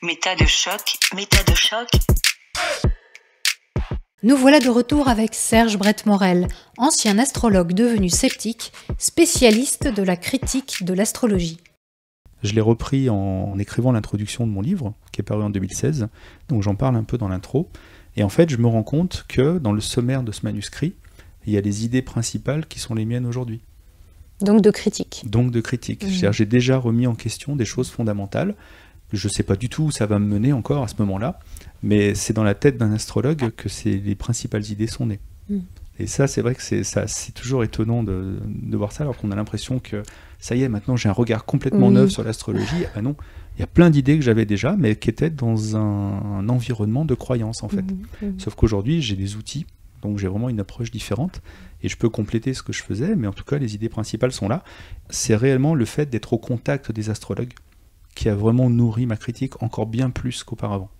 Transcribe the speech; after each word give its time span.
Méta 0.00 0.36
de 0.36 0.46
choc, 0.46 0.96
méta 1.16 1.42
de 1.42 1.56
choc. 1.56 1.88
Nous 4.22 4.36
voilà 4.36 4.60
de 4.60 4.68
retour 4.68 5.08
avec 5.08 5.34
Serge 5.34 5.76
Brett-Morel, 5.76 6.46
ancien 6.76 7.18
astrologue 7.18 7.72
devenu 7.72 8.08
sceptique, 8.08 8.72
spécialiste 8.96 9.88
de 9.88 10.02
la 10.04 10.16
critique 10.16 10.84
de 10.84 10.94
l'astrologie. 10.94 11.58
Je 12.44 12.54
l'ai 12.54 12.60
repris 12.60 13.10
en, 13.10 13.58
écrivant 13.58 13.90
l'introduction 13.90 14.46
de 14.46 14.52
mon 14.52 14.60
livre, 14.60 14.94
qui 15.10 15.20
est 15.20 15.24
paru 15.24 15.42
en 15.42 15.50
2016, 15.50 16.06
donc 16.48 16.62
j'en 16.62 16.76
parle 16.76 16.94
un 16.94 17.02
peu 17.02 17.18
dans 17.18 17.28
l'intro. 17.28 17.68
Et 18.16 18.22
en 18.22 18.28
fait, 18.28 18.50
je 18.50 18.58
me 18.58 18.68
rends 18.68 18.84
compte 18.84 19.24
que 19.26 19.58
dans 19.58 19.72
le 19.72 19.80
sommaire 19.80 20.22
de 20.22 20.30
ce 20.30 20.42
manuscrit, 20.44 20.94
il 21.44 21.52
y 21.52 21.56
a 21.56 21.60
les 21.60 21.84
idées 21.84 22.02
principales 22.02 22.66
qui 22.66 22.78
sont 22.78 22.94
les 22.94 23.04
miennes 23.04 23.26
aujourd'hui. 23.26 23.62
Donc 24.42 24.60
de 24.60 24.70
critique. 24.70 25.24
Donc 25.26 25.50
de 25.50 25.60
critique. 25.60 26.04
Mmh. 26.04 26.32
J'ai 26.32 26.46
déjà 26.46 26.78
remis 26.78 27.08
en 27.08 27.16
question 27.16 27.56
des 27.56 27.64
choses 27.64 27.90
fondamentales 27.90 28.54
je 29.12 29.26
ne 29.28 29.32
sais 29.32 29.42
pas 29.42 29.56
du 29.56 29.68
tout 29.68 29.84
où 29.84 29.90
ça 29.90 30.06
va 30.06 30.18
me 30.18 30.26
mener 30.26 30.52
encore 30.52 30.82
à 30.82 30.88
ce 30.88 30.94
moment-là, 30.98 31.38
mais 31.82 32.14
c'est 32.14 32.32
dans 32.32 32.44
la 32.44 32.54
tête 32.54 32.76
d'un 32.76 32.92
astrologue 32.92 33.50
que 33.56 33.68
les 33.84 34.14
principales 34.14 34.66
idées 34.70 34.86
sont 34.86 35.06
nées. 35.06 35.20
Hmm. 35.48 35.60
Et 36.00 36.06
ça, 36.06 36.26
c'est 36.26 36.42
vrai 36.42 36.54
que 36.54 36.62
c'est 36.62 37.34
toujours 37.34 37.64
étonnant 37.64 38.04
de, 38.04 38.38
voir 38.72 38.92
ça, 38.92 39.02
alors 39.02 39.16
qu'on 39.16 39.32
a 39.32 39.36
l'impression 39.36 39.80
que 39.80 40.02
ça 40.38 40.54
y 40.54 40.62
est, 40.62 40.68
maintenant 40.68 40.94
j'ai 40.94 41.08
un 41.08 41.12
regard 41.12 41.44
complètement 41.44 41.90
neuf 41.90 42.10
sur 42.10 42.22
l'astrologie. 42.22 42.84
Ah 42.94 43.02
non, 43.02 43.16
il 43.56 43.60
y 43.60 43.64
a 43.64 43.66
plein 43.66 43.90
d'idées 43.90 44.16
que 44.16 44.24
j'avais 44.24 44.46
déjà, 44.46 44.76
mais 44.78 44.94
qui 44.94 45.10
étaient 45.10 45.30
dans 45.30 45.76
un, 45.76 46.48
environnement 46.48 47.04
de 47.04 47.14
croyance 47.14 47.62
en 47.62 47.68
fait. 47.68 47.82
Hmm, 47.82 48.26
hmm. 48.26 48.38
Sauf 48.38 48.54
qu'aujourd'hui, 48.54 49.02
j'ai 49.02 49.16
des 49.16 49.34
outils, 49.34 49.66
donc 50.02 50.18
j'ai 50.18 50.28
vraiment 50.28 50.48
une 50.48 50.60
approche 50.60 50.92
différente, 50.92 51.40
et 51.82 51.88
je 51.88 51.96
peux 51.96 52.08
compléter 52.08 52.54
ce 52.54 52.62
que 52.62 52.72
je 52.72 52.82
faisais, 52.82 53.16
mais 53.16 53.26
en 53.26 53.32
tout 53.32 53.44
cas, 53.44 53.58
les 53.58 53.74
idées 53.74 53.88
principales 53.88 54.32
sont 54.32 54.48
là. 54.48 54.62
C'est 55.10 55.34
réellement 55.34 55.74
le 55.74 55.84
fait 55.84 56.08
d'être 56.10 56.32
au 56.32 56.38
contact 56.38 56.92
des 56.92 57.10
astrologues 57.10 57.52
qui 58.18 58.28
a 58.28 58.34
vraiment 58.34 58.68
nourri 58.68 59.06
ma 59.06 59.16
critique 59.16 59.62
encore 59.62 59.86
bien 59.86 60.10
plus 60.10 60.42
qu'auparavant. 60.42 60.90